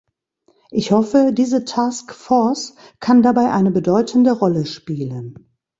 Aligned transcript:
Ich 0.71 0.89
hoffe, 0.91 1.29
diese 1.31 1.63
Task 1.63 2.15
Force 2.15 2.73
kann 2.99 3.21
dabei 3.21 3.51
eine 3.51 3.69
bedeutende 3.69 4.31
Rolle 4.31 4.65
spielen. 4.65 5.51